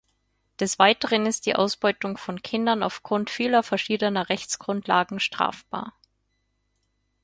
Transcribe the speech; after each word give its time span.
Des 0.59 0.79
Weiteren 0.79 1.27
ist 1.27 1.45
die 1.45 1.53
Ausbeutung 1.55 2.17
von 2.17 2.41
Kindern 2.41 2.81
aufgrund 2.81 3.29
vieler 3.29 3.61
verschiedener 3.61 4.29
Rechtsgrundlagen 4.29 5.19
strafbar. 5.19 5.93